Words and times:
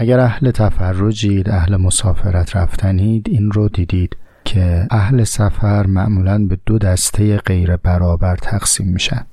اگر 0.00 0.20
اهل 0.20 0.50
تفرجید 0.50 1.50
اهل 1.50 1.76
مسافرت 1.76 2.56
رفتنید 2.56 3.26
این 3.28 3.50
رو 3.50 3.68
دیدید 3.68 4.16
که 4.44 4.86
اهل 4.90 5.24
سفر 5.24 5.86
معمولا 5.86 6.46
به 6.46 6.58
دو 6.66 6.78
دسته 6.78 7.36
غیر 7.36 7.76
برابر 7.76 8.36
تقسیم 8.36 8.86
میشن. 8.86 9.26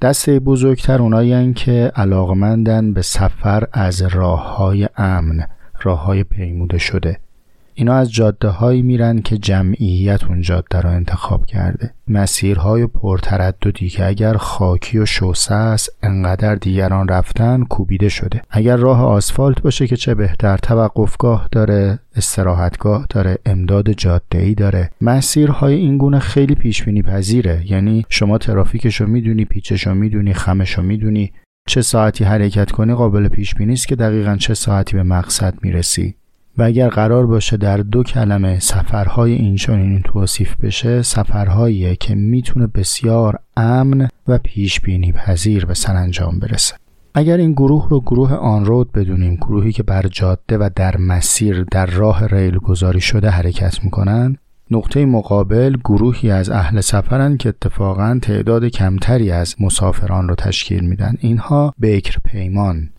دسته 0.00 0.40
بزرگتر 0.40 1.02
اونایی 1.02 1.52
که 1.52 1.92
علاقمندن 1.96 2.92
به 2.92 3.02
سفر 3.02 3.66
از 3.72 4.02
راه 4.02 4.56
های 4.56 4.88
امن 4.96 5.46
راه 5.82 6.04
های 6.04 6.24
پیموده 6.24 6.78
شده. 6.78 7.18
اینا 7.78 7.94
از 7.94 8.12
جاده 8.12 8.48
هایی 8.48 8.82
میرن 8.82 9.18
که 9.18 9.38
جمعیت 9.38 10.24
اون 10.24 10.40
جاده 10.40 10.80
را 10.80 10.90
انتخاب 10.90 11.46
کرده. 11.46 11.90
مسیرهای 12.08 12.86
پرترددی 12.86 13.88
که 13.88 14.06
اگر 14.06 14.34
خاکی 14.34 14.98
و 14.98 15.06
شوسه 15.06 15.54
است 15.54 15.90
انقدر 16.02 16.54
دیگران 16.54 17.08
رفتن 17.08 17.64
کوبیده 17.64 18.08
شده. 18.08 18.42
اگر 18.50 18.76
راه 18.76 19.04
آسفالت 19.04 19.62
باشه 19.62 19.86
که 19.86 19.96
چه 19.96 20.14
بهتر 20.14 20.56
توقفگاه 20.56 21.48
داره 21.52 21.98
استراحتگاه 22.16 23.06
داره 23.10 23.38
امداد 23.46 23.90
جاده 23.90 24.38
ای 24.38 24.54
داره. 24.54 24.90
مسیرهای 25.00 25.74
این 25.74 25.98
گونه 25.98 26.18
خیلی 26.18 26.54
پیش 26.54 26.82
بینی 26.82 27.02
پذیره. 27.02 27.62
یعنی 27.66 28.04
شما 28.08 28.38
ترافیکشو 28.38 29.06
می‌دونی 29.06 29.44
پیچشو 29.44 29.94
می‌دونی 29.94 30.34
خمشو 30.34 30.82
می‌دونی. 30.82 31.32
چه 31.68 31.82
ساعتی 31.82 32.24
حرکت 32.24 32.70
کنی 32.70 32.94
قابل 32.94 33.28
پیش 33.28 33.54
بینی 33.54 33.72
است 33.72 33.88
که 33.88 33.96
دقیقا 33.96 34.36
چه 34.36 34.54
ساعتی 34.54 34.96
به 34.96 35.02
مقصد 35.02 35.54
می‌رسی. 35.62 36.14
و 36.58 36.62
اگر 36.62 36.88
قرار 36.88 37.26
باشه 37.26 37.56
در 37.56 37.76
دو 37.76 38.02
کلمه 38.02 38.58
سفرهای 38.58 39.32
اینچنین 39.32 40.02
توصیف 40.02 40.56
بشه 40.56 41.02
سفرهایی 41.02 41.96
که 41.96 42.14
می‌تونه 42.14 42.66
بسیار 42.66 43.38
امن 43.56 44.08
و 44.28 44.38
پیش 44.38 44.80
بینی 44.80 45.12
پذیر 45.12 45.66
به 45.66 45.74
سرانجام 45.74 46.38
برسه. 46.38 46.74
اگر 47.14 47.36
این 47.36 47.52
گروه 47.52 47.88
رو 47.90 48.00
گروه 48.00 48.34
آنرود 48.34 48.92
بدونیم 48.92 49.34
گروهی 49.34 49.72
که 49.72 49.82
بر 49.82 50.02
جاده 50.02 50.58
و 50.58 50.70
در 50.76 50.96
مسیر 50.96 51.64
در 51.70 51.86
راه 51.86 52.26
ریل 52.26 52.58
گذاری 52.58 53.00
شده 53.00 53.30
حرکت 53.30 53.84
می‌کنن 53.84 54.36
نقطه 54.70 55.06
مقابل 55.06 55.76
گروهی 55.76 56.30
از 56.30 56.50
اهل 56.50 56.80
سفرن 56.80 57.36
که 57.36 57.48
اتفاقا 57.48 58.18
تعداد 58.22 58.64
کمتری 58.64 59.30
از 59.30 59.54
مسافران 59.60 60.28
رو 60.28 60.34
تشکیل 60.34 60.84
میدن. 60.84 61.14
اینها 61.20 61.74
بکر 61.82 62.18
پیمان 62.24 62.90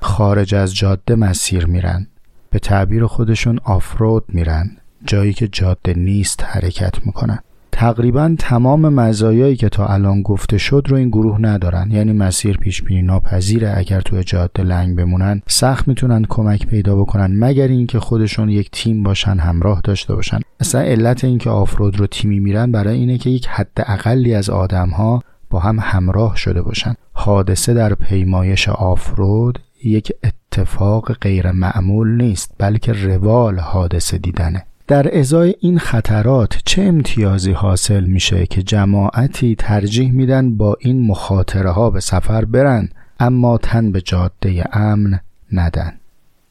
خارج 0.00 0.54
از 0.54 0.74
جاده 0.74 1.14
مسیر 1.14 1.66
میرن. 1.66 2.06
به 2.52 2.58
تعبیر 2.58 3.06
خودشون 3.06 3.58
آفرود 3.64 4.24
میرن 4.28 4.70
جایی 5.04 5.32
که 5.32 5.48
جاده 5.48 5.94
نیست 5.94 6.44
حرکت 6.44 7.06
می‌کنن. 7.06 7.38
تقریبا 7.72 8.34
تمام 8.38 8.88
مزایایی 8.88 9.56
که 9.56 9.68
تا 9.68 9.86
الان 9.86 10.22
گفته 10.22 10.58
شد 10.58 10.86
رو 10.88 10.96
این 10.96 11.08
گروه 11.08 11.40
ندارن. 11.40 11.90
یعنی 11.90 12.12
مسیر 12.12 12.56
پیش 12.56 12.82
بینی 12.82 13.02
ناپذیره. 13.02 13.74
اگر 13.76 14.00
توی 14.00 14.24
جاده 14.24 14.62
لنگ 14.62 14.96
بمونن 14.96 15.42
سخت 15.46 15.88
می‌تونن 15.88 16.24
کمک 16.28 16.66
پیدا 16.66 16.96
بکنن 16.96 17.38
مگر 17.38 17.68
اینکه 17.68 18.00
خودشون 18.00 18.48
یک 18.48 18.70
تیم 18.70 19.02
باشن 19.02 19.38
همراه 19.38 19.80
داشته 19.84 20.14
باشن. 20.14 20.40
اصلا 20.60 20.80
علت 20.80 21.24
اینکه 21.24 21.50
آفرود 21.50 22.00
رو 22.00 22.06
تیمی 22.06 22.40
میرن 22.40 22.72
برای 22.72 22.98
اینه 22.98 23.18
که 23.18 23.30
یک 23.30 23.46
حد 23.46 23.72
اقلی 23.76 24.34
از 24.34 24.50
آدم 24.50 24.88
ها 24.88 25.22
با 25.50 25.58
هم 25.58 25.78
همراه 25.80 26.36
شده 26.36 26.62
باشن. 26.62 26.94
حادثه 27.12 27.74
در 27.74 27.94
پیمایش 27.94 28.68
آفرود 28.68 29.58
یک 29.84 30.12
اتفاق 30.52 31.12
غیر 31.12 31.50
معمول 31.50 32.22
نیست 32.22 32.54
بلکه 32.58 32.92
روال 32.92 33.58
حادثه 33.58 34.18
دیدنه. 34.18 34.64
در 34.86 35.18
ازای 35.18 35.54
این 35.60 35.78
خطرات 35.78 36.58
چه 36.64 36.82
امتیازی 36.82 37.52
حاصل 37.52 38.04
میشه 38.04 38.46
که 38.46 38.62
جماعتی 38.62 39.54
ترجیح 39.54 40.12
میدن 40.12 40.56
با 40.56 40.76
این 40.80 41.06
مخاطره 41.06 41.70
ها 41.70 41.90
به 41.90 42.00
سفر 42.00 42.44
برن 42.44 42.88
اما 43.20 43.58
تن 43.58 43.92
به 43.92 44.00
جاده 44.00 44.64
امن 44.72 45.20
ندن؟ 45.52 45.92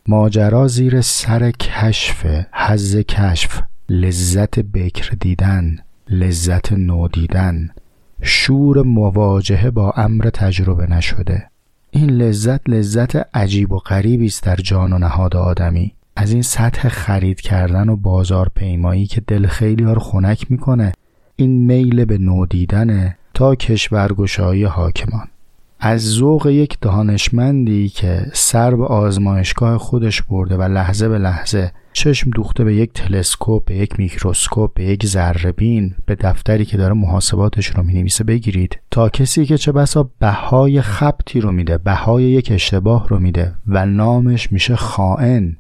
ماجرا 0.08 0.68
زیر 0.68 1.02
سر 1.02 1.52
کشف 1.52 2.26
حز 2.52 2.96
کشف 2.96 3.62
لذت 3.90 4.60
بکر 4.60 5.16
دیدن 5.20 5.78
لذت 6.10 6.72
نو 6.74 7.08
دیدن. 7.08 7.70
شور 8.22 8.84
مواجهه 8.84 9.70
با 9.72 9.92
امر 9.92 10.30
تجربه 10.30 10.88
نشده. 10.88 11.51
این 11.94 12.10
لذت 12.10 12.70
لذت 12.70 13.36
عجیب 13.36 13.72
و 13.72 13.78
غریبی 13.78 14.26
است 14.26 14.44
در 14.44 14.56
جان 14.56 14.94
و 14.94 14.98
نهاد 14.98 15.36
آدمی. 15.36 15.94
از 16.16 16.32
این 16.32 16.42
سطح 16.42 16.90
خرید 16.90 17.42
کردن 17.42 17.90
و 17.90 17.96
بازار 17.96 18.52
پیمایی 18.56 19.06
که 19.06 19.22
دل 19.22 19.48
خیلی 19.48 19.84
ها 19.84 19.94
رو 19.94 20.00
خنک 20.00 20.52
می‌کنه 20.52 20.92
این 21.36 21.66
میل 21.66 22.06
به 22.06 22.18
نودیدنه 22.18 23.18
تا 23.34 23.56
کشورگشایی 23.56 24.64
حاکمان. 24.64 25.28
از 25.84 26.02
ذوق 26.02 26.48
یک 26.48 26.78
دانشمندی 26.82 27.90
که 27.90 28.26
سر 28.34 28.76
به 28.76 28.86
آزمایشگاه 28.86 29.78
خودش 29.78 30.22
برده 30.22 30.58
و 30.58 30.62
لحظه 30.62 31.10
به 31.10 31.18
لحظه 31.18 31.72
چشم 31.94 32.30
دوخته 32.30 32.64
به 32.64 32.76
یک 32.76 32.94
تلسکوپ 32.94 33.66
به 33.66 33.76
یک 33.76 34.00
میکروسکوپ 34.00 34.74
به 34.74 34.84
یک 34.84 35.06
ذرهبین 35.06 35.96
به 36.06 36.16
دفتری 36.16 36.66
که 36.66 36.78
داره 36.78 36.94
محاسباتش 36.94 37.68
رو 37.68 37.84
می‌نویسه 37.84 38.24
بگیرید 38.24 38.80
تا 38.92 39.10
کسی 39.10 39.46
که 39.46 39.58
چه 39.58 39.72
بسا 39.72 40.10
بهای 40.20 40.82
خبتی 40.82 41.42
رو 41.42 41.52
میده 41.52 41.78
بهای 41.78 42.24
یک 42.24 42.52
اشتباه 42.52 43.08
رو 43.08 43.20
میده 43.20 43.54
و 43.68 43.86
نامش 43.86 44.52
میشه 44.52 44.76
خائن 44.76 45.58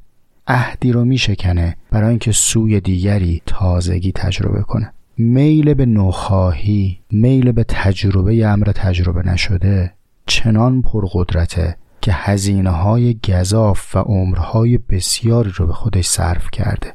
عهدی 0.47 0.91
رو 0.91 1.05
میشکنه 1.05 1.77
برای 1.91 2.09
اینکه 2.09 2.31
سوی 2.31 2.79
دیگری 2.79 3.41
تازگی 3.45 4.11
تجربه 4.11 4.61
کنه. 4.61 4.93
میل 5.17 5.73
به 5.73 5.85
نوخواهی 5.85 6.99
میل 7.11 7.51
به 7.51 7.63
تجربه 7.63 8.47
امر 8.47 8.71
تجربه 8.75 9.27
نشده 9.27 9.93
چنان 10.25 10.81
پرقدرته 10.81 11.77
که 12.01 12.11
هزینه 12.13 12.69
های 12.69 13.19
گذاف 13.27 13.95
و 13.95 13.99
عمرهای 13.99 14.77
بسیاری 14.77 15.51
رو 15.55 15.67
به 15.67 15.73
خودش 15.73 16.05
صرف 16.05 16.51
کرده. 16.51 16.93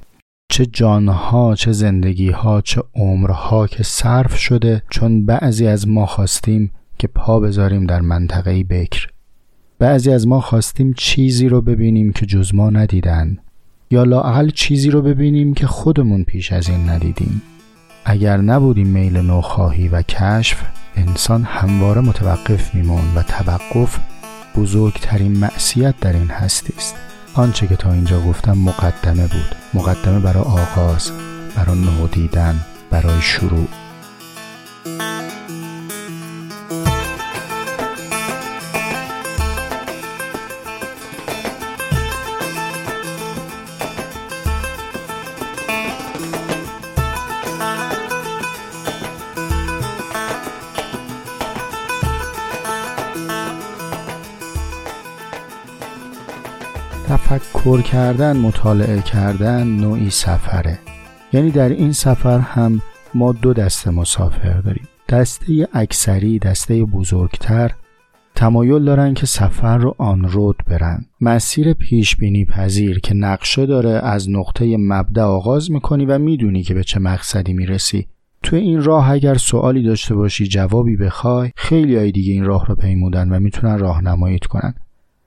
چه 0.49 0.67
جانها 0.67 1.55
چه 1.55 1.73
زندگیها 1.73 2.61
چه 2.61 2.83
عمرها 2.95 3.67
که 3.67 3.83
صرف 3.83 4.37
شده 4.37 4.83
چون 4.91 5.27
بعضی 5.27 5.67
از 5.67 5.89
ما 5.89 6.07
خواستیم 6.07 6.71
که 6.99 7.07
پا 7.07 7.41
بذاریم 7.41 7.87
در 7.87 8.01
منطقه 8.01 8.65
بکر. 8.65 9.07
بعضی 9.79 10.11
از 10.11 10.27
ما 10.27 10.41
خواستیم 10.41 10.95
چیزی 10.99 11.49
رو 11.49 11.61
ببینیم 11.61 12.13
که 12.13 12.27
جز 12.27 12.55
ما 12.55 12.71
ندیدن 12.71 13.39
یا 13.91 14.05
لاعقل 14.05 14.51
چیزی 14.51 14.91
رو 14.91 15.03
ببینیم 15.03 15.55
که 15.55 15.67
خودمون 15.67 16.25
پیش 16.25 16.53
از 16.53 16.69
این 16.69 16.89
ندیدیم. 16.89 17.43
اگر 18.05 18.37
نبودیم 18.37 18.87
میل 18.87 19.17
نوخواهی 19.17 19.89
و 19.89 20.03
کشف 20.03 20.63
انسان 20.97 21.43
همواره 21.45 22.01
متوقف 22.01 22.75
میمون 22.75 23.15
و 23.15 23.23
توقف 23.23 23.99
بزرگترین 24.57 25.39
معصیت 25.39 25.95
در 26.01 26.13
این 26.13 26.29
هستی 26.29 26.73
است. 26.77 26.95
آنچه 27.35 27.67
که 27.67 27.77
تا 27.77 27.93
اینجا 27.93 28.21
گفتم 28.21 28.59
مقدمه 28.59 29.27
بود. 29.27 29.57
مقدمه 29.75 30.21
برای 30.21 30.43
آغاز 30.43 31.11
برای 31.57 31.79
نودیدن 31.79 32.61
برای 32.91 33.23
شروع. 33.23 33.69
تفکر 57.09 57.81
کردن 57.81 58.37
مطالعه 58.37 59.03
کردن 59.03 59.67
نوعی 59.67 60.11
سفره. 60.11 60.79
یعنی 61.33 61.51
در 61.51 61.69
این 61.69 61.93
سفر 61.93 62.39
هم 62.39 62.83
ما 63.15 63.33
دو 63.33 63.53
دسته 63.53 63.91
مسافر 63.91 64.61
داریم. 64.61 64.89
دسته 65.09 65.69
اکثری 65.73 66.39
دسته 66.39 66.85
بزرگتر 66.85 67.71
تمایل 68.35 68.85
دارن 68.85 69.15
که 69.15 69.27
سفر 69.27 69.79
رو 69.79 69.95
آن 69.99 70.25
رود 70.25 70.57
برن. 70.67 71.05
مسیر 71.21 71.73
پیش 71.73 72.17
بینی 72.17 72.45
پذیر 72.45 73.01
که 73.01 73.15
نقشه 73.15 73.67
داره 73.67 73.91
از 73.91 74.31
نقطه 74.31 74.77
مبدا 74.77 75.29
آغاز 75.29 75.71
می‌کنی 75.71 76.07
و 76.07 76.19
می‌دونی 76.19 76.63
که 76.63 76.75
به 76.75 76.85
چه 76.85 77.01
مقصدی 77.01 77.53
می‌رسی. 77.53 78.07
تو 78.43 78.57
این 78.57 78.83
راه 78.83 79.11
اگر 79.11 79.35
سوالی 79.35 79.83
داشته 79.83 80.15
باشی 80.15 80.47
جوابی 80.47 80.97
بخوای 80.97 81.51
خیلی 81.57 81.97
های 81.97 82.13
دیگه 82.13 82.33
این 82.33 82.45
راه 82.45 82.67
رو 82.67 82.75
پیمودن 82.75 83.29
و 83.29 83.41
می‌تونن 83.41 83.79
راهنماییت 83.79 84.45
کنن. 84.45 84.75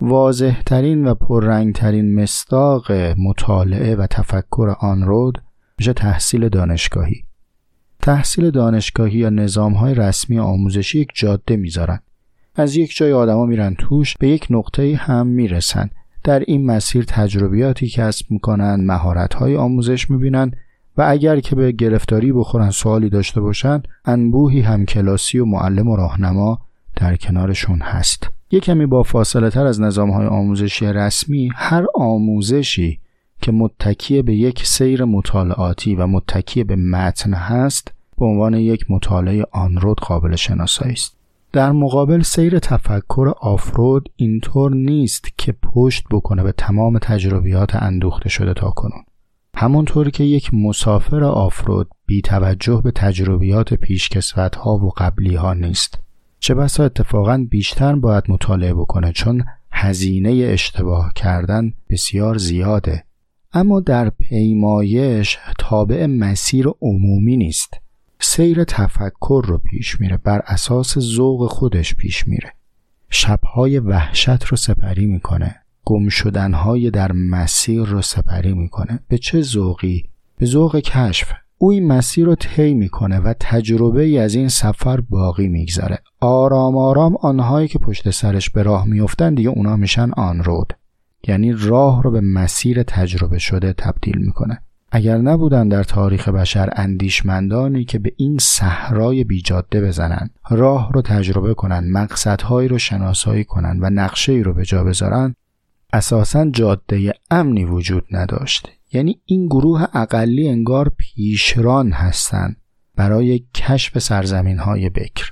واضح 0.01 0.61
ترین 0.61 1.07
و 1.07 1.13
پررنگترین 1.13 2.21
مستاق 2.21 2.91
مطالعه 3.17 3.95
و 3.95 4.07
تفکر 4.07 4.75
آن 4.79 5.03
رود 5.03 5.41
میشه 5.77 5.93
تحصیل 5.93 6.49
دانشگاهی. 6.49 7.23
تحصیل 8.01 8.51
دانشگاهی 8.51 9.19
یا 9.19 9.29
نظام 9.29 9.73
های 9.73 9.95
رسمی 9.95 10.39
آموزشی 10.39 10.99
یک 10.99 11.09
جاده 11.15 11.55
می‌ذارن. 11.55 11.99
از 12.55 12.75
یک 12.75 12.95
جای 12.95 13.13
آدما 13.13 13.45
میرن 13.45 13.75
توش 13.77 14.17
به 14.17 14.27
یک 14.27 14.47
نقطه 14.49 14.95
هم 14.95 15.27
می‌رسن. 15.27 15.89
در 16.23 16.39
این 16.39 16.65
مسیر 16.65 17.03
تجربیاتی 17.07 17.89
کسب 17.89 18.25
می‌کنن 18.29 18.85
مهارت 18.85 19.33
های 19.33 19.55
آموزش 19.55 20.09
می‌بینن 20.09 20.51
و 20.97 21.05
اگر 21.07 21.39
که 21.39 21.55
به 21.55 21.71
گرفتاری 21.71 22.31
بخورن 22.31 22.69
سوالی 22.69 23.09
داشته 23.09 23.41
باشن 23.41 23.81
انبوهی 24.05 24.61
هم 24.61 24.85
کلاسی 24.85 25.39
و 25.39 25.45
معلم 25.45 25.87
و 25.87 25.95
راهنما 25.95 26.68
در 26.99 27.15
کنارشون 27.15 27.81
هست. 27.81 28.29
یه 28.51 28.59
کمی 28.59 28.85
با 28.85 29.03
فاصله 29.03 29.49
تر 29.49 29.65
از 29.65 29.81
نظام 29.81 30.11
های 30.11 30.27
آموزشی 30.27 30.85
رسمی 30.85 31.51
هر 31.55 31.85
آموزشی 31.95 32.99
که 33.41 33.51
متکی 33.51 34.21
به 34.21 34.35
یک 34.35 34.65
سیر 34.65 35.03
مطالعاتی 35.03 35.95
و 35.95 36.07
متکی 36.07 36.63
به 36.63 36.75
متن 36.75 37.33
هست 37.33 37.91
به 38.17 38.25
عنوان 38.25 38.53
یک 38.53 38.91
مطالعه 38.91 39.45
آنرود 39.51 39.99
قابل 39.99 40.35
شناسایی 40.35 40.93
است. 40.93 41.15
در 41.51 41.71
مقابل 41.71 42.21
سیر 42.21 42.59
تفکر 42.59 43.33
آفرود 43.41 44.09
اینطور 44.15 44.75
نیست 44.75 45.27
که 45.37 45.51
پشت 45.51 46.03
بکنه 46.11 46.43
به 46.43 46.51
تمام 46.51 46.99
تجربیات 46.99 47.75
اندوخته 47.75 48.29
شده 48.29 48.53
تا 48.53 48.69
کنون. 48.69 49.03
همونطور 49.55 50.09
که 50.09 50.23
یک 50.23 50.53
مسافر 50.53 51.23
آفرود 51.23 51.89
بی 52.05 52.21
توجه 52.21 52.81
به 52.83 52.91
تجربیات 52.91 53.73
پیشکسوت 53.73 54.55
ها 54.55 54.77
و 54.77 54.91
قبلی 54.97 55.35
ها 55.35 55.53
نیست. 55.53 55.99
چه 56.39 56.53
بسا 56.53 56.85
اتفاقا 56.85 57.47
بیشتر 57.49 57.95
باید 57.95 58.23
مطالعه 58.27 58.73
بکنه 58.73 59.11
چون 59.11 59.43
هزینه 59.71 60.29
اشتباه 60.29 61.13
کردن 61.15 61.73
بسیار 61.89 62.37
زیاده. 62.37 63.03
اما 63.53 63.79
در 63.79 64.09
پیمایش 64.09 65.37
تابع 65.59 66.05
مسیر 66.05 66.67
عمومی 66.81 67.37
نیست. 67.37 67.73
سیر 68.19 68.63
تفکر 68.63 69.43
رو 69.47 69.57
پیش 69.57 70.01
میره 70.01 70.17
بر 70.17 70.41
اساس 70.45 70.99
ذوق 70.99 71.47
خودش 71.47 71.95
پیش 71.95 72.27
میره. 72.27 72.53
شبهای 73.09 73.79
وحشت 73.79 74.43
رو 74.43 74.57
سپری 74.57 75.05
می‌کنه. 75.05 75.55
گم 75.85 76.09
شدنهای 76.09 76.91
در 76.91 77.11
مسیر 77.11 77.81
رو 77.81 78.01
سپری 78.01 78.53
می‌کنه. 78.53 78.99
به 79.07 79.17
چه 79.17 79.41
ذوقی؟ 79.41 80.09
به 80.37 80.45
ذوق 80.45 80.79
کشف. 80.79 81.31
او 81.61 81.71
این 81.71 81.87
مسیر 81.87 82.25
رو 82.25 82.35
طی 82.35 82.73
می‌کنه 82.73 83.19
و 83.19 83.33
تجربه 83.39 84.03
ای 84.03 84.17
از 84.17 84.35
این 84.35 84.47
سفر 84.47 85.01
باقی 85.01 85.47
می‌گذاره. 85.47 85.99
آرام 86.19 86.77
آرام 86.77 87.15
آنهایی 87.15 87.67
که 87.67 87.79
پشت 87.79 88.09
سرش 88.09 88.49
به 88.49 88.63
راه 88.63 88.85
میفتن 88.87 89.33
دیگه 89.33 89.49
اونا 89.49 89.75
میشن 89.75 90.11
آن 90.11 90.43
رود. 90.43 90.73
یعنی 91.27 91.53
راه 91.53 92.03
رو 92.03 92.11
به 92.11 92.21
مسیر 92.21 92.83
تجربه 92.83 93.39
شده 93.39 93.73
تبدیل 93.73 94.17
می‌کنه. 94.17 94.61
اگر 94.91 95.17
نبودن 95.17 95.67
در 95.67 95.83
تاریخ 95.83 96.29
بشر 96.29 96.69
اندیشمندانی 96.75 97.85
که 97.85 97.99
به 97.99 98.13
این 98.17 98.37
صحرای 98.37 99.23
بیجاده 99.23 99.81
بزنن 99.81 100.29
راه 100.49 100.91
رو 100.93 101.01
تجربه 101.01 101.53
کنن 101.53 101.91
مقصدهایی 101.91 102.67
رو 102.67 102.77
شناسایی 102.77 103.43
کنن 103.43 103.79
و 103.81 103.89
نقشه 103.89 104.31
ای 104.31 104.43
رو 104.43 104.53
به 104.53 104.65
جا 104.65 104.83
بذارن 104.83 105.35
اساسا 105.93 106.49
جاده 106.49 107.13
امنی 107.31 107.65
وجود 107.65 108.05
نداشت. 108.11 108.78
یعنی 108.93 109.21
این 109.25 109.47
گروه 109.47 109.85
اقلی 109.93 110.49
انگار 110.49 110.91
پیشران 110.97 111.91
هستند 111.91 112.57
برای 112.95 113.43
کشف 113.55 113.99
سرزمین 113.99 114.57
های 114.57 114.89
بکر. 114.89 115.29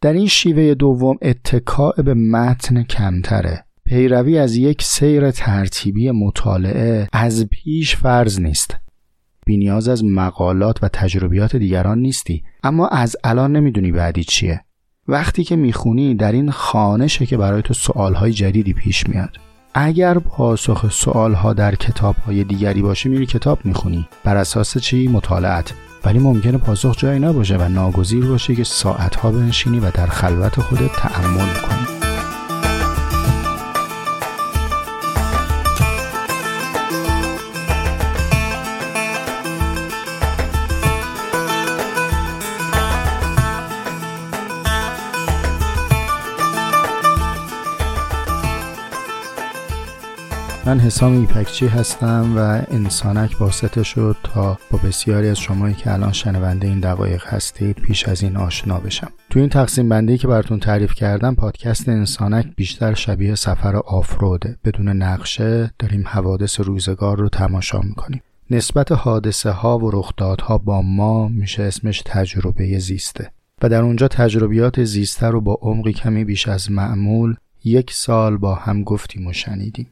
در 0.00 0.12
این 0.12 0.26
شیوه 0.26 0.74
دوم 0.74 1.16
اتکاع 1.22 2.02
به 2.02 2.14
متن 2.14 2.82
کمتره. 2.82 3.64
پیروی 3.84 4.38
از 4.38 4.56
یک 4.56 4.82
سیر 4.82 5.30
ترتیبی 5.30 6.10
مطالعه 6.10 7.08
از 7.12 7.46
پیش 7.50 7.96
فرض 7.96 8.40
نیست. 8.40 8.76
بینیاز 9.46 9.88
از 9.88 10.04
مقالات 10.04 10.82
و 10.82 10.88
تجربیات 10.88 11.56
دیگران 11.56 11.98
نیستی. 11.98 12.42
اما 12.62 12.88
از 12.88 13.16
الان 13.24 13.56
نمی‌دونی 13.56 13.92
بعدی 13.92 14.24
چیه. 14.24 14.60
وقتی 15.08 15.44
که 15.44 15.56
می‌خونی 15.56 16.14
در 16.14 16.32
این 16.32 16.50
خانشه 16.50 17.26
که 17.26 17.36
برای 17.36 17.62
تو 17.62 17.74
سوالهای 17.74 18.32
جدیدی 18.32 18.72
پیش 18.72 19.06
میاد. 19.06 19.36
اگر 19.74 20.18
پاسخ 20.18 20.90
سوالها 20.90 21.52
در 21.52 21.74
کتابهای 21.74 22.44
دیگری 22.44 22.82
باشه 22.82 23.08
میری 23.08 23.26
کتاب 23.26 23.58
می‌خونی. 23.64 24.08
بر 24.24 24.36
اساس 24.36 24.78
چی؟ 24.78 25.08
مطالعت. 25.08 25.72
ولی 26.04 26.18
ممکنه 26.18 26.58
پاسخ 26.58 26.96
جایی 26.96 27.20
نباشه 27.20 27.56
و 27.56 27.68
ناگزیر 27.68 28.26
باشه 28.26 28.54
که 28.54 28.64
ساعتها 28.64 29.30
بنشینی 29.30 29.80
و 29.80 29.90
در 29.90 30.06
خلوت 30.06 30.60
خودت 30.60 30.92
تعمل 30.92 31.54
کنی. 31.68 31.81
من 50.72 50.80
حسام 50.80 51.20
ایپکچی 51.20 51.66
هستم 51.66 52.32
و 52.36 52.38
انسانک 52.74 53.38
باسته 53.38 53.82
شد 53.82 54.16
تا 54.22 54.58
با 54.70 54.78
بسیاری 54.78 55.28
از 55.28 55.38
شمایی 55.38 55.74
که 55.74 55.92
الان 55.92 56.12
شنونده 56.12 56.66
این 56.66 56.80
دقایق 56.80 57.26
هستید 57.26 57.76
پیش 57.76 58.08
از 58.08 58.22
این 58.22 58.36
آشنا 58.36 58.78
بشم. 58.78 59.10
تو 59.30 59.40
این 59.40 59.48
تقسیم 59.48 59.88
بندی 59.88 60.18
که 60.18 60.28
براتون 60.28 60.60
تعریف 60.60 60.94
کردم 60.94 61.34
پادکست 61.34 61.88
انسانک 61.88 62.46
بیشتر 62.56 62.94
شبیه 62.94 63.34
سفر 63.34 63.76
آفروده 63.76 64.58
بدون 64.64 64.88
نقشه 64.88 65.70
داریم 65.78 66.04
حوادث 66.06 66.60
روزگار 66.60 67.18
رو 67.18 67.28
تماشا 67.28 67.80
می‌کنیم. 67.80 68.22
نسبت 68.50 68.92
حادثه 68.92 69.50
ها 69.50 69.78
و 69.78 69.90
رخدادها 69.90 70.58
با 70.58 70.82
ما 70.82 71.28
میشه 71.28 71.62
اسمش 71.62 72.02
تجربه 72.06 72.78
زیسته. 72.78 73.30
و 73.62 73.68
در 73.68 73.82
اونجا 73.82 74.08
تجربیات 74.08 74.84
زیسته 74.84 75.26
رو 75.26 75.40
با 75.40 75.58
عمقی 75.62 75.92
کمی 75.92 76.24
بیش 76.24 76.48
از 76.48 76.70
معمول 76.70 77.34
یک 77.64 77.92
سال 77.92 78.36
با 78.36 78.54
هم 78.54 78.84
گفتیم 78.84 79.26
و 79.26 79.32
شنیدیم. 79.32 79.86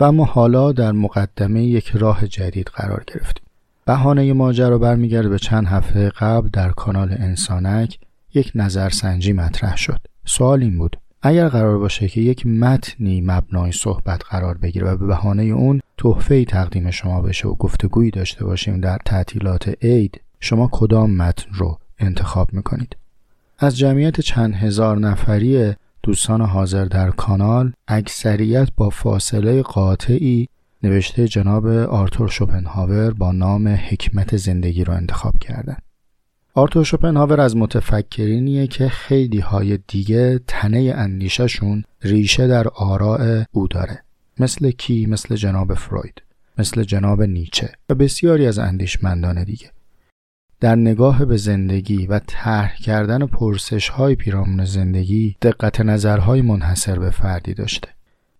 و 0.00 0.04
اما 0.04 0.24
حالا 0.24 0.72
در 0.72 0.92
مقدمه 0.92 1.64
یک 1.64 1.88
راه 1.88 2.26
جدید 2.26 2.66
قرار 2.66 3.04
گرفتیم. 3.06 3.44
بهانه 3.84 4.32
ماجرا 4.32 4.78
برمیگرده 4.78 5.28
به 5.28 5.38
چند 5.38 5.66
هفته 5.66 6.08
قبل 6.08 6.48
در 6.52 6.70
کانال 6.70 7.16
انسانک 7.18 7.98
یک 8.34 8.52
نظرسنجی 8.54 9.32
مطرح 9.32 9.76
شد. 9.76 10.00
سوال 10.24 10.62
این 10.62 10.78
بود 10.78 10.96
اگر 11.22 11.48
قرار 11.48 11.78
باشه 11.78 12.08
که 12.08 12.20
یک 12.20 12.46
متنی 12.46 13.20
مبنای 13.20 13.72
صحبت 13.72 14.22
قرار 14.30 14.58
بگیره 14.58 14.86
و 14.86 14.96
به 14.96 15.06
بهانه 15.06 15.42
اون 15.42 15.80
تحفه 15.98 16.44
تقدیم 16.44 16.90
شما 16.90 17.22
بشه 17.22 17.48
و 17.48 17.54
گفتگویی 17.54 18.10
داشته 18.10 18.44
باشیم 18.44 18.80
در 18.80 18.98
تعطیلات 19.04 19.74
عید 19.82 20.20
شما 20.40 20.68
کدام 20.72 21.16
متن 21.16 21.54
رو 21.54 21.78
انتخاب 21.98 22.52
می‌کنید 22.52 22.96
از 23.58 23.78
جمعیت 23.78 24.20
چند 24.20 24.54
هزار 24.54 24.98
نفری 24.98 25.74
دوستان 26.02 26.40
حاضر 26.40 26.84
در 26.84 27.10
کانال 27.10 27.72
اکثریت 27.88 28.68
با 28.76 28.90
فاصله 28.90 29.62
قاطعی 29.62 30.48
نوشته 30.82 31.28
جناب 31.28 31.66
آرتور 31.66 32.28
شوپنهاور 32.28 33.10
با 33.10 33.32
نام 33.32 33.68
حکمت 33.68 34.36
زندگی 34.36 34.84
را 34.84 34.94
انتخاب 34.94 35.38
کردند. 35.38 35.82
آرتور 36.54 36.84
شوپنهاور 36.84 37.40
از 37.40 37.56
متفکرینیه 37.56 38.66
که 38.66 38.88
خیلی 38.88 39.40
های 39.40 39.78
دیگه 39.88 40.40
تنه 40.46 40.92
اندیششون 40.96 41.84
ریشه 42.02 42.46
در 42.46 42.68
آراء 42.68 43.44
او 43.52 43.68
داره. 43.68 44.02
مثل 44.38 44.70
کی؟ 44.70 45.06
مثل 45.06 45.36
جناب 45.36 45.74
فروید. 45.74 46.22
مثل 46.58 46.82
جناب 46.82 47.22
نیچه. 47.22 47.72
و 47.90 47.94
بسیاری 47.94 48.46
از 48.46 48.58
اندیشمندان 48.58 49.44
دیگه. 49.44 49.70
در 50.60 50.76
نگاه 50.76 51.24
به 51.24 51.36
زندگی 51.36 52.06
و 52.06 52.20
طرح 52.26 52.76
کردن 52.76 53.26
پرسش 53.26 53.88
های 53.88 54.14
پیرامون 54.14 54.64
زندگی 54.64 55.36
دقت 55.42 55.80
نظرهای 55.80 56.42
منحصر 56.42 56.98
به 56.98 57.10
فردی 57.10 57.54
داشته. 57.54 57.88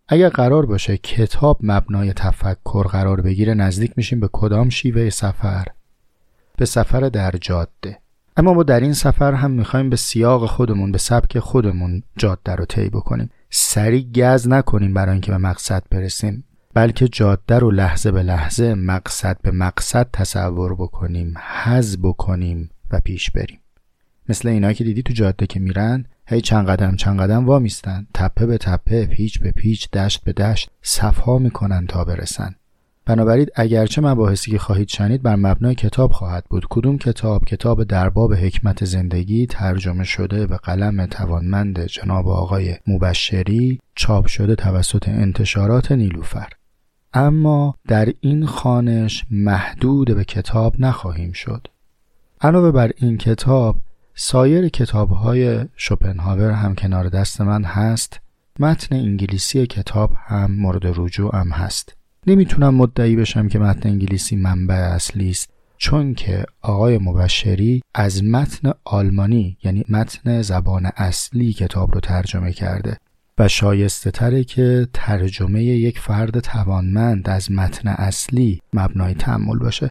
اگر 0.09 0.29
قرار 0.29 0.67
باشه 0.67 0.97
کتاب 0.97 1.59
مبنای 1.63 2.13
تفکر 2.13 2.83
قرار 2.83 3.21
بگیره 3.21 3.55
نزدیک 3.55 3.93
میشیم 3.97 4.21
به 4.21 4.29
کدام 4.33 4.69
شیوه 4.69 5.11
سفر؟ 5.11 5.65
به 6.57 6.65
سفر 6.65 7.01
در 7.01 7.31
جاده. 7.41 7.99
اما 8.37 8.55
ما 8.55 8.63
در 8.63 8.81
این 8.81 8.93
سفر 8.93 9.33
هم 9.33 9.51
می‌خوایم 9.51 9.91
به 9.91 9.97
سیاق 9.97 10.47
خودمون 10.47 10.93
به 10.93 10.99
سبک 10.99 11.39
خودمون 11.39 12.03
جاده 12.17 12.55
رو 12.55 12.65
طی 12.65 12.89
بکنیم. 12.89 13.31
سریع 13.51 14.07
گز 14.15 14.49
نکنیم 14.49 14.95
برای 14.95 15.13
اینکه 15.13 15.33
به 15.33 15.39
مقصد 15.39 15.83
برسیم. 15.91 16.45
بلکه 16.75 17.09
جاده 17.09 17.59
رو 17.59 17.71
لحظه 17.71 18.11
به 18.11 18.23
لحظه 18.23 18.75
مقصد 18.75 19.37
به 19.43 19.51
مقصد 19.51 20.09
تصور 20.13 20.75
بکنیم 20.75 21.35
حز 21.65 21.97
بکنیم 22.03 22.71
و 22.91 23.01
پیش 23.01 23.31
بریم. 23.31 23.61
مثل 24.29 24.49
اینا 24.49 24.73
که 24.73 24.85
دیدی 24.85 25.03
تو 25.03 25.13
جاده 25.13 25.47
که 25.47 25.61
میرن 25.61 26.05
هی 26.27 26.41
چند 26.41 26.67
قدم 26.67 26.97
چند 26.97 27.21
قدم 27.21 27.47
وامیستن. 27.47 28.07
تپه 28.15 28.47
به 28.47 28.59
تپه 28.59 29.07
پیچ 29.07 29.41
به 29.41 29.51
پیچ 29.51 29.91
دشت 29.91 30.25
به 30.25 30.33
دشت 30.33 30.71
صفها 30.83 31.39
می‌کنن 31.39 31.87
تا 31.87 32.05
برسن. 32.05 32.55
بنابراین 33.07 33.47
اگرچه 33.55 34.01
مباحثی 34.01 34.51
که 34.51 34.59
خواهید 34.59 34.89
شنید 34.89 35.23
بر 35.23 35.37
مبنای 35.37 35.75
کتاب 35.75 36.13
خواهد 36.13 36.45
بود. 36.51 36.67
کدوم 36.71 36.99
کتاب؟ 36.99 37.45
کتاب 37.45 37.85
درباب 37.85 38.35
حکمت 38.35 38.85
زندگی 38.85 39.47
ترجمه 39.47 40.05
شده 40.05 40.47
به 40.47 40.57
قلم 40.57 41.07
توانمند 41.07 41.87
جناب 41.87 42.29
آقای 42.29 42.77
مبشری 42.87 43.81
چاپ 43.95 44.27
شده 44.27 44.55
توسط 44.55 45.09
انتشارات 45.09 45.93
نیلوفر. 45.93 46.49
اما 47.13 47.75
در 47.89 48.13
این 48.21 48.47
خانش 48.47 49.25
محدود 49.31 50.15
به 50.15 50.25
کتاب 50.25 50.75
نخواهیم 50.79 51.33
شد. 51.33 51.67
علاوه 52.41 52.71
بر 52.71 52.91
این 52.97 53.19
کتاب 53.19 53.77
سایر 54.15 54.69
کتاب 54.69 55.11
های 55.11 55.65
شوپنهاور 55.77 56.51
هم 56.51 56.75
کنار 56.75 57.09
دست 57.09 57.41
من 57.41 57.65
هست. 57.65 58.21
متن 58.59 58.97
انگلیسی 58.97 59.67
کتاب 59.67 60.11
هم 60.17 60.53
مورد 60.53 60.83
رجوع 60.85 61.37
هم 61.37 61.49
هست. 61.49 61.97
نمی‌تونم 62.27 62.75
مدعی 62.75 63.17
بشم 63.17 63.49
که 63.49 63.59
متن 63.59 63.89
انگلیسی 63.89 64.37
منبع 64.37 64.75
اصلی 64.75 65.31
است 65.31 65.51
چون 65.77 66.15
که 66.15 66.45
آقای 66.63 66.99
مبشری 66.99 67.83
از 67.95 68.25
متن 68.25 68.73
آلمانی 68.85 69.57
یعنی 69.63 69.85
متن 69.89 70.43
زبان 70.43 70.91
اصلی 70.97 71.53
کتاب 71.53 71.95
رو 71.95 72.01
ترجمه 72.01 72.53
کرده. 72.53 72.97
و 73.41 73.49
شایسته 73.49 74.11
تره 74.11 74.45
که 74.45 74.89
ترجمه 74.93 75.65
یک 75.65 75.99
فرد 75.99 76.41
توانمند 76.41 77.29
از 77.29 77.53
متن 77.53 77.89
اصلی 77.89 78.61
مبنای 78.73 79.15
تعمل 79.15 79.59
باشه. 79.59 79.91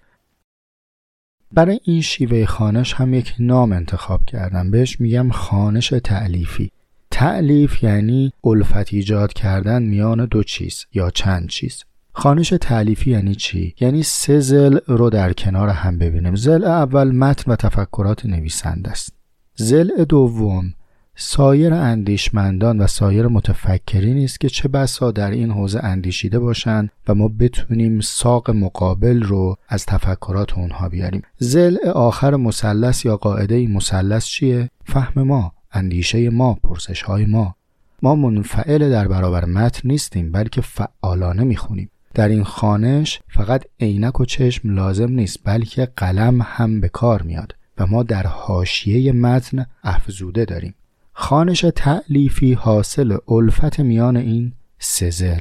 برای 1.52 1.80
این 1.84 2.02
شیوه 2.02 2.46
خانش 2.46 2.94
هم 2.94 3.14
یک 3.14 3.36
نام 3.40 3.72
انتخاب 3.72 4.26
کردم. 4.26 4.72
بهش 4.72 5.00
میگم 5.00 5.30
خانش 5.30 5.90
تعلیفی 5.90 6.72
تعلیف 7.12 7.84
یعنی 7.84 8.34
الفت 8.44 8.94
ایجاد 8.94 9.34
کردن 9.34 9.84
میان 9.84 10.26
دو 10.26 10.44
چیز 10.44 10.86
یا 10.94 11.10
چند 11.10 11.48
چیز. 11.48 11.84
خانش 12.12 12.50
تعلیفی 12.50 13.12
یعنی 13.12 13.36
چی؟ 13.36 13.76
یعنی 13.80 14.04
سه 14.04 14.40
زل 14.40 14.78
رو 14.88 15.10
در 15.10 15.34
کنار 15.34 15.70
هم 15.70 15.98
ببینیم. 15.98 16.36
زل 16.36 16.64
اول 16.64 17.12
متن 17.12 17.52
و 17.52 17.56
تفکرات 17.56 18.26
نویسنده 18.26 18.92
است. 18.92 19.14
زل 19.56 20.04
دوم 20.04 20.74
سایر 21.22 21.74
اندیشمندان 21.74 22.80
و 22.80 22.88
سایر 22.88 23.28
متفکرین 23.28 24.24
است 24.24 24.40
که 24.40 24.50
چه 24.50 24.68
بسا 24.68 25.12
در 25.12 25.32
این 25.32 25.52
حوزه 25.52 25.80
اندیشیده 25.84 26.40
باشند 26.40 26.92
و 27.08 27.16
ما 27.16 27.28
بتونیم 27.28 28.00
ساق 28.00 28.52
مقابل 28.52 29.24
رو 29.24 29.56
از 29.70 29.86
تفکرات 29.86 30.58
اونها 30.58 30.90
بیاریم. 30.90 31.22
زل 31.38 31.78
آخر 31.96 32.36
مثلث 32.36 33.06
یا 33.06 33.18
قاعده 33.18 33.68
مثلث 33.68 34.26
چیه؟ 34.26 34.70
فهم 34.86 35.24
ما 35.24 35.54
اندیشه 35.72 36.30
ما 36.30 36.54
پرسش 36.54 37.02
های 37.02 37.26
ما. 37.26 37.56
ما 38.02 38.16
منفعل 38.16 38.90
در 38.90 39.08
برابر 39.08 39.46
متن 39.46 39.90
نیستیم 39.90 40.32
بلکه 40.32 40.62
فعالانه 40.62 41.44
می‌خونیم. 41.44 41.90
در 42.14 42.30
این 42.30 42.44
خانش 42.44 43.20
فقط 43.30 43.64
عینک 43.80 44.20
و 44.20 44.26
چشم 44.26 44.76
لازم 44.76 45.12
نیست 45.12 45.40
بلکه 45.44 45.86
قلم 45.86 46.42
هم 46.42 46.82
به 46.82 46.90
کار 46.90 47.22
میاد 47.22 47.56
و 47.78 47.86
ما 47.86 48.04
در 48.04 48.28
حاشیه 48.28 49.12
متن 49.12 49.66
افزوده 49.84 50.46
داریم. 50.46 50.74
خانش 51.22 51.66
تعلیفی 51.76 52.54
حاصل 52.54 53.18
الفت 53.28 53.80
میان 53.80 54.18
این 54.18 54.54
سه 54.80 55.38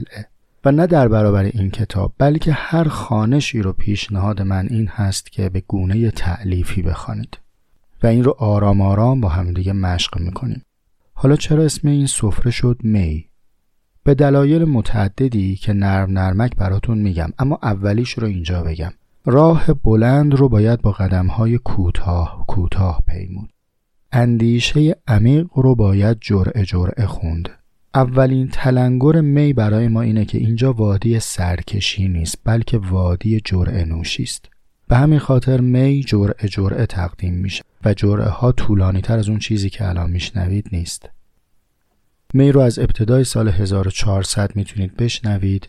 و 0.64 0.72
نه 0.72 0.86
در 0.86 1.08
برابر 1.08 1.44
این 1.44 1.70
کتاب 1.70 2.12
بلکه 2.18 2.52
هر 2.52 2.84
خانشی 2.84 3.62
رو 3.62 3.72
پیشنهاد 3.72 4.42
من 4.42 4.66
این 4.70 4.88
هست 4.88 5.32
که 5.32 5.48
به 5.48 5.62
گونه 5.68 6.10
تعلیفی 6.10 6.82
بخوانید. 6.82 7.38
و 8.02 8.06
این 8.06 8.24
رو 8.24 8.34
آرام 8.38 8.80
آرام 8.80 9.20
با 9.20 9.28
همدیگه 9.28 9.72
مشق 9.72 10.18
می‌کنیم. 10.18 10.64
حالا 11.12 11.36
چرا 11.36 11.64
اسم 11.64 11.88
این 11.88 12.06
سفره 12.06 12.50
شد 12.50 12.78
می؟ 12.82 13.28
به 14.04 14.14
دلایل 14.14 14.64
متعددی 14.64 15.56
که 15.56 15.72
نرم 15.72 16.10
نرمک 16.10 16.56
براتون 16.56 16.98
میگم 16.98 17.28
اما 17.38 17.58
اولیش 17.62 18.10
رو 18.10 18.26
اینجا 18.26 18.62
بگم. 18.62 18.92
راه 19.24 19.66
بلند 19.72 20.34
رو 20.34 20.48
باید 20.48 20.82
با 20.82 20.92
قدمهای 20.92 21.58
کوتاه 21.58 22.44
کوتاه 22.48 23.02
پیمود. 23.06 23.48
اندیشه 24.12 24.96
عمیق 25.08 25.46
رو 25.54 25.74
باید 25.74 26.16
جرعه 26.20 26.64
جرعه 26.64 27.06
خوند. 27.06 27.48
اولین 27.94 28.48
تلنگر 28.48 29.20
می 29.20 29.52
برای 29.52 29.88
ما 29.88 30.02
اینه 30.02 30.24
که 30.24 30.38
اینجا 30.38 30.72
وادی 30.72 31.20
سرکشی 31.20 32.08
نیست 32.08 32.38
بلکه 32.44 32.78
وادی 32.78 33.40
جرعه 33.44 33.84
نوشی 33.84 34.22
است. 34.22 34.48
به 34.88 34.96
همین 34.96 35.18
خاطر 35.18 35.60
می 35.60 36.04
جرعه 36.06 36.48
جرعه 36.48 36.86
تقدیم 36.86 37.34
میشه 37.34 37.64
و 37.84 37.94
جرعه 37.94 38.28
ها 38.28 38.52
طولانی 38.52 39.00
تر 39.00 39.18
از 39.18 39.28
اون 39.28 39.38
چیزی 39.38 39.70
که 39.70 39.88
الان 39.88 40.10
میشنوید 40.10 40.68
نیست. 40.72 41.10
می 42.34 42.52
رو 42.52 42.60
از 42.60 42.78
ابتدای 42.78 43.24
سال 43.24 43.48
1400 43.48 44.56
می‌تونید 44.56 44.96
بشنوید. 44.96 45.68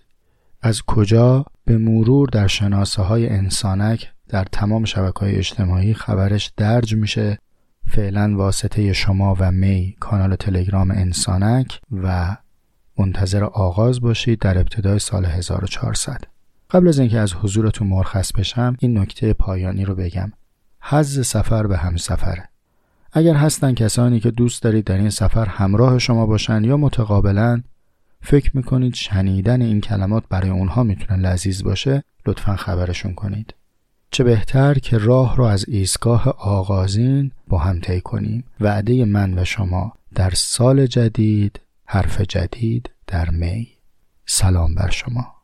از 0.61 0.81
کجا؟ 0.81 1.45
به 1.65 1.77
مرور 1.77 2.29
در 2.29 2.47
شناسه 2.47 3.01
های 3.01 3.29
انسانک 3.29 4.11
در 4.29 4.43
تمام 4.51 4.85
شبکه 4.85 5.19
های 5.19 5.35
اجتماعی 5.35 5.93
خبرش 5.93 6.51
درج 6.57 6.95
میشه. 6.95 7.37
فعلا 7.89 8.35
واسطه 8.35 8.93
شما 8.93 9.35
و 9.39 9.51
می 9.51 9.95
کانال 9.99 10.35
تلگرام 10.35 10.91
انسانک 10.91 11.79
و 11.91 12.37
منتظر 12.97 13.43
آغاز 13.43 14.01
باشید 14.01 14.39
در 14.39 14.57
ابتدای 14.57 14.99
سال 14.99 15.25
1400 15.25 16.21
قبل 16.69 16.87
از 16.87 16.99
اینکه 16.99 17.19
از 17.19 17.33
حضورتون 17.33 17.87
مرخص 17.87 18.31
بشم 18.31 18.75
این 18.79 18.97
نکته 18.97 19.33
پایانی 19.33 19.85
رو 19.85 19.95
بگم. 19.95 20.31
حز 20.81 21.27
سفر 21.27 21.67
به 21.67 21.77
هم 21.77 21.97
سفره 21.97 22.49
اگر 23.13 23.33
هستن 23.33 23.73
کسانی 23.73 24.19
که 24.19 24.31
دوست 24.31 24.63
دارید 24.63 24.85
در 24.85 24.97
این 24.97 25.09
سفر 25.09 25.45
همراه 25.45 25.99
شما 25.99 26.25
باشن 26.25 26.63
یا 26.63 26.77
متقابلا 26.77 27.61
فکر 28.21 28.57
می‌کنید 28.57 28.93
شنیدن 28.93 29.61
این 29.61 29.81
کلمات 29.81 30.23
برای 30.29 30.49
اونها 30.49 30.83
می‌تونه 30.83 31.19
لذیذ 31.19 31.63
باشه 31.63 32.03
لطفا 32.25 32.55
خبرشون 32.55 33.13
کنید. 33.13 33.53
چه 34.11 34.23
بهتر 34.23 34.73
که 34.73 34.97
راه 34.97 35.37
رو 35.37 35.43
از 35.43 35.65
ایستگاه 35.67 36.27
آغازین 36.29 37.31
با 37.47 37.57
هم 37.57 37.79
طی 37.79 38.01
کنیم. 38.01 38.43
وعده 38.59 39.05
من 39.05 39.39
و 39.39 39.45
شما 39.45 39.93
در 40.15 40.29
سال 40.29 40.87
جدید 40.87 41.59
حرف 41.85 42.21
جدید 42.21 42.89
در 43.07 43.29
می. 43.29 43.67
سلام 44.25 44.75
بر 44.75 44.89
شما. 44.89 45.38